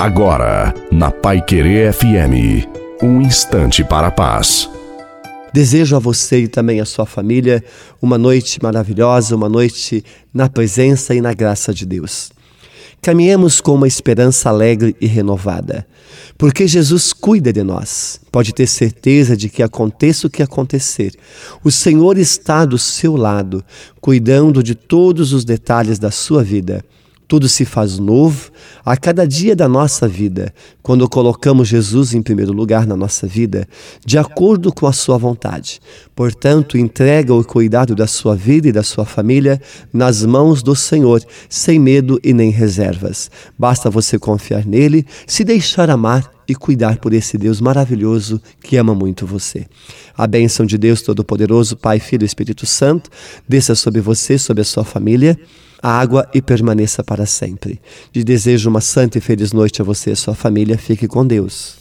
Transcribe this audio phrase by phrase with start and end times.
[0.00, 2.66] Agora, na Pai Querer FM,
[3.02, 4.66] um instante para a paz.
[5.52, 7.62] Desejo a você e também a sua família
[8.00, 10.02] uma noite maravilhosa, uma noite
[10.32, 12.32] na presença e na graça de Deus.
[13.02, 15.86] Caminhemos com uma esperança alegre e renovada,
[16.38, 18.22] porque Jesus cuida de nós.
[18.32, 21.12] Pode ter certeza de que aconteça o que acontecer,
[21.62, 23.62] o Senhor está do seu lado,
[24.00, 26.82] cuidando de todos os detalhes da sua vida.
[27.30, 28.50] Tudo se faz novo
[28.84, 30.52] a cada dia da nossa vida,
[30.82, 33.68] quando colocamos Jesus em primeiro lugar na nossa vida,
[34.04, 35.80] de acordo com a sua vontade.
[36.12, 39.62] Portanto, entrega o cuidado da sua vida e da sua família
[39.92, 43.30] nas mãos do Senhor, sem medo e nem reservas.
[43.56, 48.92] Basta você confiar nele, se deixar amar e cuidar por esse Deus maravilhoso que ama
[48.92, 49.66] muito você.
[50.16, 53.08] A bênção de Deus Todo-Poderoso, Pai, Filho e Espírito Santo,
[53.48, 55.38] desça sobre você, sobre a sua família
[55.82, 57.80] água e permaneça para sempre.
[58.12, 60.76] De desejo uma santa e feliz noite a você e a sua família.
[60.76, 61.78] Fique com Deus.